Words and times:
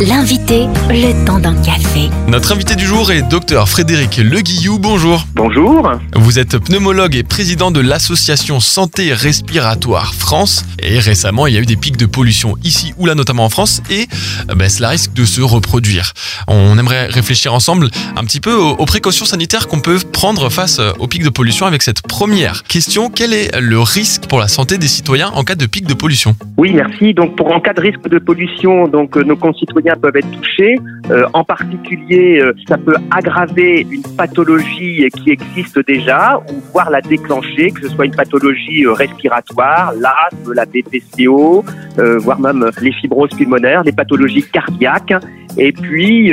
L'invité, 0.00 0.66
le 0.90 1.26
temps 1.26 1.40
d'un 1.40 1.60
café. 1.60 2.08
Notre 2.28 2.52
invité 2.52 2.76
du 2.76 2.84
jour 2.84 3.10
est 3.10 3.22
docteur 3.22 3.68
Frédéric 3.68 4.18
Leguillou. 4.18 4.78
Bonjour. 4.78 5.26
Bonjour. 5.34 5.90
Vous 6.14 6.38
êtes 6.38 6.56
pneumologue 6.56 7.16
et 7.16 7.24
président 7.24 7.72
de 7.72 7.80
l'association 7.80 8.60
Santé 8.60 9.12
Respiratoire 9.12 10.14
France. 10.14 10.64
Et 10.80 11.00
récemment, 11.00 11.48
il 11.48 11.54
y 11.54 11.56
a 11.56 11.60
eu 11.60 11.66
des 11.66 11.74
pics 11.74 11.96
de 11.96 12.06
pollution 12.06 12.54
ici 12.62 12.94
ou 12.96 13.06
là, 13.06 13.16
notamment 13.16 13.44
en 13.44 13.48
France, 13.48 13.82
et 13.90 14.06
euh, 14.48 14.54
ben, 14.54 14.68
cela 14.68 14.90
risque 14.90 15.14
de 15.14 15.24
se 15.24 15.40
reproduire. 15.40 16.12
On 16.46 16.78
aimerait 16.78 17.08
réfléchir 17.08 17.52
ensemble 17.52 17.90
un 18.16 18.24
petit 18.24 18.38
peu 18.38 18.54
aux, 18.54 18.74
aux 18.74 18.86
précautions 18.86 19.24
sanitaires 19.24 19.66
qu'on 19.66 19.80
peut 19.80 19.98
prendre 20.12 20.48
face 20.48 20.78
euh, 20.78 20.92
aux 21.00 21.08
pics 21.08 21.24
de 21.24 21.28
pollution 21.28 21.66
avec 21.66 21.82
cette 21.82 22.02
première 22.02 22.62
question. 22.62 23.10
Quel 23.10 23.32
est 23.32 23.58
le 23.60 23.80
risque 23.80 24.26
pour 24.28 24.38
la 24.38 24.46
santé 24.46 24.78
des 24.78 24.86
citoyens 24.86 25.30
en 25.34 25.42
cas 25.42 25.56
de 25.56 25.66
pic 25.66 25.86
de 25.86 25.94
pollution? 25.94 26.36
Oui, 26.56 26.72
merci. 26.72 27.14
Donc, 27.14 27.34
pour 27.34 27.50
en 27.50 27.58
cas 27.58 27.72
de 27.72 27.80
risque 27.80 28.08
de 28.08 28.20
pollution, 28.20 28.86
donc 28.86 29.16
euh, 29.16 29.24
nos 29.24 29.36
concitoyens 29.36 29.87
peuvent 29.96 30.16
être 30.16 30.30
touchés. 30.30 30.76
Euh, 31.10 31.24
en 31.32 31.42
particulier, 31.42 32.40
euh, 32.40 32.52
ça 32.68 32.76
peut 32.76 32.96
aggraver 33.10 33.86
une 33.90 34.02
pathologie 34.16 35.08
qui 35.16 35.30
existe 35.30 35.78
déjà 35.86 36.38
ou 36.50 36.60
voire 36.72 36.90
la 36.90 37.00
déclencher, 37.00 37.70
que 37.70 37.82
ce 37.82 37.88
soit 37.88 38.04
une 38.04 38.14
pathologie 38.14 38.84
euh, 38.84 38.92
respiratoire, 38.92 39.94
l'asthme, 39.94 40.52
la 40.52 40.66
BPCO, 40.66 41.64
voire 42.18 42.40
même 42.40 42.70
les 42.80 42.92
fibroses 42.92 43.30
pulmonaires, 43.30 43.82
les 43.84 43.92
pathologies 43.92 44.44
cardiaques. 44.44 45.14
Et 45.56 45.72
puis, 45.72 46.32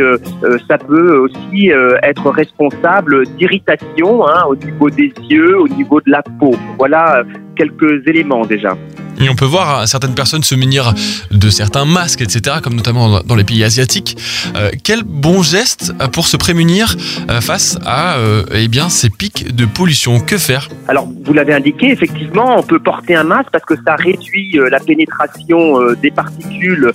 ça 0.67 0.77
peut 0.77 1.17
aussi 1.17 1.71
être 2.03 2.29
responsable 2.29 3.25
d'irritation 3.37 4.27
hein, 4.27 4.43
au 4.47 4.55
niveau 4.55 4.89
des 4.91 5.11
yeux, 5.27 5.59
au 5.59 5.67
niveau 5.67 5.99
de 6.01 6.11
la 6.11 6.21
peau. 6.39 6.53
Voilà 6.77 7.23
quelques 7.55 8.07
éléments 8.07 8.45
déjà. 8.45 8.77
Et 9.19 9.29
on 9.29 9.35
peut 9.35 9.45
voir 9.45 9.87
certaines 9.87 10.15
personnes 10.15 10.43
se 10.43 10.55
munir 10.55 10.93
de 11.31 11.49
certains 11.49 11.85
masques, 11.85 12.21
etc., 12.21 12.57
comme 12.61 12.75
notamment 12.75 13.21
dans 13.21 13.35
les 13.35 13.43
pays 13.43 13.63
asiatiques. 13.63 14.17
Euh, 14.55 14.71
quel 14.83 15.03
bon 15.03 15.41
geste 15.41 15.93
pour 16.11 16.27
se 16.27 16.37
prémunir 16.37 16.95
euh, 17.29 17.41
face 17.41 17.79
à 17.85 18.17
euh, 18.17 18.43
eh 18.53 18.67
bien, 18.67 18.89
ces 18.89 19.09
pics 19.09 19.55
de 19.55 19.65
pollution? 19.65 20.19
Que 20.19 20.37
faire? 20.37 20.67
Alors, 20.87 21.07
vous 21.25 21.33
l'avez 21.33 21.53
indiqué, 21.53 21.91
effectivement, 21.91 22.57
on 22.57 22.63
peut 22.63 22.79
porter 22.79 23.15
un 23.15 23.23
masque 23.23 23.49
parce 23.51 23.65
que 23.65 23.75
ça 23.85 23.95
réduit 23.95 24.57
la 24.69 24.79
pénétration 24.79 25.79
des 26.01 26.11
particules 26.11 26.91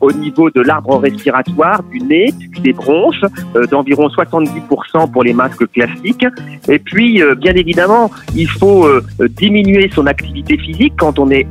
au 0.00 0.12
niveau 0.12 0.50
de 0.50 0.60
l'arbre 0.60 0.98
respiratoire, 0.98 1.82
du 1.84 2.00
nez, 2.00 2.32
des 2.60 2.72
bronches, 2.72 3.24
d'environ 3.70 4.08
70% 4.08 5.10
pour 5.10 5.22
les 5.22 5.32
masques 5.32 5.70
classiques. 5.72 6.26
Et 6.68 6.78
puis, 6.78 7.22
bien 7.38 7.54
évidemment, 7.54 8.10
il 8.34 8.48
faut 8.48 8.88
diminuer 9.38 9.90
son 9.94 10.06
activité 10.06 10.56
physique 10.58 10.94
quand 10.98 11.18
on 11.18 11.30
est 11.30 11.46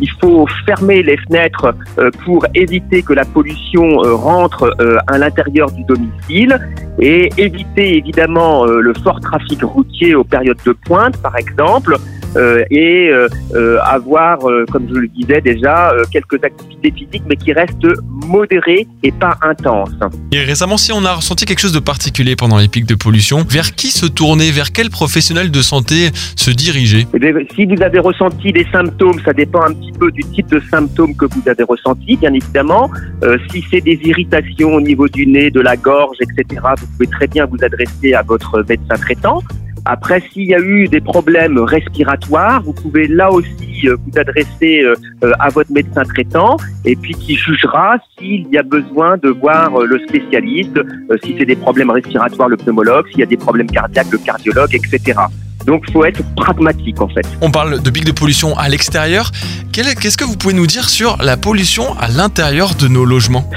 Il 0.00 0.10
faut 0.20 0.46
fermer 0.66 1.02
les 1.02 1.16
fenêtres 1.16 1.74
euh, 1.98 2.10
pour 2.24 2.46
éviter 2.54 3.02
que 3.02 3.12
la 3.12 3.24
pollution 3.24 4.04
euh, 4.04 4.14
rentre 4.14 4.74
euh, 4.80 4.96
à 5.06 5.18
l'intérieur 5.18 5.70
du 5.70 5.82
domicile 5.84 6.58
et 6.98 7.30
éviter 7.38 7.96
évidemment 7.96 8.66
le 8.66 8.92
fort 9.02 9.20
trafic 9.20 9.62
routier 9.62 10.14
aux 10.14 10.24
périodes 10.24 10.58
de 10.66 10.72
pointe, 10.72 11.16
par 11.22 11.36
exemple, 11.36 11.96
et 12.36 13.08
euh, 13.10 13.28
euh, 13.54 13.78
avoir, 13.82 14.48
euh, 14.48 14.64
comme 14.70 14.88
je 14.88 14.94
le 14.94 15.08
disais 15.08 15.40
déjà, 15.40 15.90
euh, 15.90 16.04
quelques 16.12 16.42
activités 16.44 16.92
physiques, 16.92 17.22
mais 17.26 17.36
qui 17.36 17.52
restent 17.52 17.86
modérées 18.26 18.86
et 19.02 19.12
pas 19.12 19.36
intenses. 19.42 19.90
Et 20.32 20.40
récemment, 20.40 20.76
si 20.76 20.92
on 20.92 21.04
a 21.04 21.14
ressenti 21.14 21.44
quelque 21.44 21.60
chose 21.60 21.72
de 21.72 21.80
particulier 21.80 22.36
pendant 22.36 22.58
les 22.58 22.68
pics 22.68 22.86
de 22.86 22.94
pollution, 22.94 23.44
vers 23.48 23.74
qui 23.74 23.88
se 23.88 24.06
tourner? 24.06 24.50
Vers 24.50 24.72
quel 24.72 24.90
professionnel 24.90 25.50
de 25.50 25.62
santé 25.62 26.10
se 26.36 26.50
diriger? 26.50 27.06
Eh 27.14 27.18
bien, 27.18 27.32
si 27.54 27.66
vous 27.66 27.82
avez 27.82 27.98
ressenti 27.98 28.52
des 28.52 28.66
symptômes, 28.72 29.20
ça 29.24 29.32
dépend 29.32 29.62
un 29.62 29.72
petit 29.72 29.92
peu 29.92 30.10
du 30.10 30.22
type 30.24 30.48
de 30.48 30.60
symptômes 30.70 31.14
que 31.16 31.26
vous 31.26 31.48
avez 31.48 31.64
ressenti, 31.64 32.16
bien 32.16 32.32
évidemment. 32.32 32.90
Euh, 33.24 33.38
si 33.50 33.64
c'est 33.70 33.80
des 33.80 33.98
irritations 34.04 34.74
au 34.74 34.80
niveau 34.80 35.08
du 35.08 35.26
nez, 35.26 35.50
de 35.50 35.60
la 35.60 35.76
gorge, 35.76 36.16
etc., 36.20 36.60
vous 36.78 36.86
pouvez 36.96 37.06
très 37.08 37.26
bien 37.26 37.46
vous 37.46 37.58
adresser 37.62 38.14
à 38.14 38.22
votre 38.22 38.64
médecin 38.68 38.96
traitant. 38.96 39.42
Après, 39.84 40.22
s'il 40.32 40.44
y 40.44 40.54
a 40.54 40.60
eu 40.60 40.88
des 40.88 41.00
problèmes 41.00 41.58
respiratoires, 41.58 42.62
vous 42.62 42.72
pouvez 42.72 43.08
là 43.08 43.30
aussi 43.30 43.88
euh, 43.88 43.96
vous 43.96 44.18
adresser 44.18 44.82
euh, 44.82 44.94
euh, 45.24 45.32
à 45.40 45.48
votre 45.48 45.72
médecin 45.72 46.02
traitant 46.02 46.56
et 46.84 46.96
puis 46.96 47.14
qui 47.14 47.36
jugera 47.36 47.96
s'il 48.18 48.46
y 48.48 48.58
a 48.58 48.62
besoin 48.62 49.16
de 49.16 49.30
voir 49.30 49.78
le 49.80 49.98
spécialiste, 50.08 50.78
si 51.24 51.34
c'est 51.38 51.46
des 51.46 51.56
problèmes 51.56 51.90
respiratoires, 51.90 52.48
le 52.48 52.56
pneumologue, 52.56 53.06
s'il 53.08 53.20
y 53.20 53.22
a 53.22 53.26
des 53.26 53.36
problèmes 53.36 53.70
cardiaques, 53.70 54.10
le 54.10 54.18
cardiologue, 54.18 54.74
etc. 54.74 55.18
Donc, 55.66 55.84
il 55.88 55.92
faut 55.92 56.04
être 56.04 56.22
pragmatique 56.36 57.00
en 57.00 57.08
fait. 57.08 57.26
On 57.40 57.50
parle 57.50 57.82
de 57.82 57.90
pics 57.90 58.04
de 58.04 58.12
pollution 58.12 58.56
à 58.56 58.68
l'extérieur. 58.68 59.30
Qu'est-ce 59.72 60.16
que 60.16 60.24
vous 60.24 60.36
pouvez 60.36 60.54
nous 60.54 60.66
dire 60.66 60.88
sur 60.88 61.16
la 61.18 61.36
pollution 61.36 61.96
à 61.98 62.08
l'intérieur 62.08 62.74
de 62.74 62.88
nos 62.88 63.04
logements? 63.04 63.48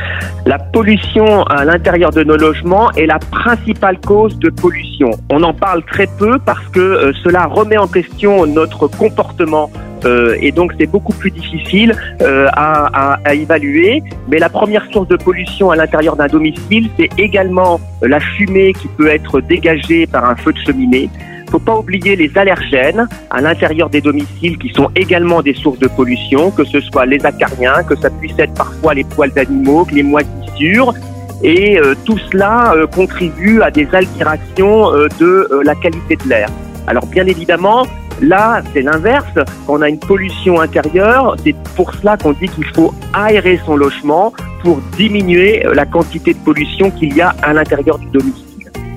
La 0.45 0.59
pollution 0.59 1.43
à 1.43 1.63
l'intérieur 1.63 2.11
de 2.11 2.21
nos 2.23 2.35
logements 2.35 2.91
est 2.91 3.05
la 3.05 3.17
principale 3.17 3.97
cause 4.01 4.37
de 4.39 4.49
pollution. 4.49 5.11
On 5.29 5.41
en 5.41 5.53
parle 5.53 5.83
très 5.85 6.05
peu 6.19 6.37
parce 6.45 6.65
que 6.67 6.79
euh, 6.81 7.13
cela 7.23 7.45
remet 7.45 7.77
en 7.77 7.87
question 7.87 8.45
notre 8.45 8.87
comportement. 8.87 9.71
euh, 10.03 10.35
et 10.41 10.51
donc 10.51 10.73
c'est 10.77 10.85
beaucoup 10.85 11.13
plus 11.13 11.31
difficile 11.31 11.95
euh, 12.21 12.47
à, 12.51 13.13
à- 13.13 13.19
à 13.23 13.33
évaluer. 13.35 14.03
Mais 14.27 14.37
la 14.37 14.49
première 14.49 14.85
source 14.91 15.07
de 15.07 15.15
pollution 15.15 15.71
à 15.71 15.77
l'intérieur 15.77 16.17
d'un 16.17 16.27
domicile, 16.27 16.89
c'est 16.99 17.09
également 17.17 17.79
la 18.01 18.19
fumée 18.19 18.73
qui 18.73 18.89
peut 18.97 19.07
être 19.07 19.39
dégagée 19.39 20.05
par 20.07 20.25
un 20.29 20.35
feu 20.35 20.51
de 20.51 20.59
cheminée. 20.59 21.09
Faut 21.53 21.59
pas 21.59 21.77
oublier 21.77 22.15
les 22.15 22.35
allergènes 22.35 23.07
à 23.29 23.39
l'intérieur 23.39 23.87
des 23.87 24.01
domiciles 24.01 24.57
qui 24.57 24.69
sont 24.69 24.89
également 24.95 25.43
des 25.43 25.53
sources 25.53 25.77
de 25.77 25.87
pollution, 25.87 26.49
que 26.49 26.63
ce 26.63 26.79
soit 26.79 27.05
les 27.05 27.23
acariens, 27.23 27.83
que 27.83 27.95
ça 27.95 28.09
puisse 28.09 28.33
être 28.39 28.55
parfois 28.55 28.95
les 28.95 29.03
poils 29.03 29.31
d'animaux, 29.31 29.85
les 29.91 30.01
moisissures. 30.01 30.95
Et 31.43 31.77
euh, 31.77 31.93
tout 32.05 32.17
cela 32.31 32.73
euh, 32.73 32.87
contribue 32.87 33.61
à 33.61 33.69
des 33.69 33.87
altérations 33.93 34.91
euh, 34.95 35.07
de 35.19 35.47
la 35.63 35.75
qualité 35.75 36.15
de 36.15 36.27
l'air. 36.27 36.49
Alors 36.87 37.05
bien 37.05 37.27
évidemment, 37.27 37.85
là 38.19 38.63
c'est 38.73 38.81
l'inverse. 38.81 39.35
Quand 39.67 39.75
on 39.77 39.81
a 39.83 39.89
une 39.89 39.99
pollution 39.99 40.59
intérieure, 40.59 41.35
c'est 41.43 41.55
pour 41.75 41.93
cela 41.93 42.17
qu'on 42.17 42.33
dit 42.33 42.49
qu'il 42.49 42.65
faut 42.73 42.95
aérer 43.13 43.59
son 43.63 43.75
logement 43.75 44.33
pour 44.63 44.81
diminuer 44.97 45.63
la 45.71 45.85
quantité 45.85 46.33
de 46.33 46.39
pollution 46.39 46.89
qu'il 46.89 47.15
y 47.15 47.21
a 47.21 47.35
à 47.43 47.53
l'intérieur 47.53 47.99
du 47.99 48.07
domicile. 48.07 48.52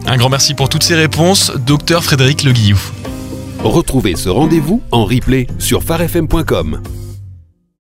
Un 0.08 0.16
grand 0.16 0.28
merci 0.28 0.54
pour 0.54 0.68
toutes 0.68 0.84
ces 0.84 0.94
réponses, 0.94 1.50
docteur 1.66 2.04
Frédéric 2.04 2.44
Leguillou. 2.44 2.78
Retrouvez 3.64 4.14
ce 4.14 4.28
rendez-vous 4.28 4.80
en 4.92 5.04
replay 5.04 5.48
sur 5.58 5.82
farfm.com. 5.82 6.80